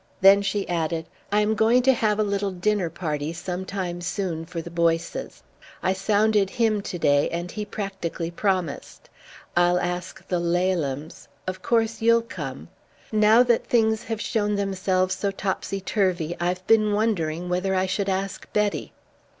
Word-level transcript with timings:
Then 0.21 0.41
she 0.41 0.67
added: 0.67 1.05
"I 1.31 1.41
am 1.41 1.53
going 1.53 1.83
to 1.83 1.93
have 1.93 2.17
a 2.19 2.23
little 2.23 2.49
dinner 2.49 2.89
party 2.89 3.33
some 3.33 3.65
time 3.65 4.01
soon 4.01 4.47
for 4.47 4.59
the 4.59 4.71
Boyces. 4.71 5.43
I 5.83 5.93
sounded 5.93 6.49
him 6.49 6.81
to 6.81 6.97
day 6.97 7.29
and 7.29 7.51
he 7.51 7.65
practically 7.65 8.31
promised. 8.31 9.11
I'll 9.55 9.77
ask 9.79 10.27
the 10.27 10.39
Lalehams. 10.39 11.27
Of 11.45 11.61
course 11.61 12.01
you'll 12.01 12.23
come. 12.23 12.69
Now 13.11 13.43
that 13.43 13.67
things 13.67 14.05
have 14.05 14.19
shown 14.19 14.55
themselves 14.55 15.13
so 15.13 15.29
topsy 15.29 15.79
turvy 15.79 16.35
I've 16.39 16.65
been 16.65 16.93
wondering 16.93 17.47
whether 17.47 17.75
I 17.75 17.85
should 17.85 18.09
ask 18.09 18.51
Betty." 18.53 18.93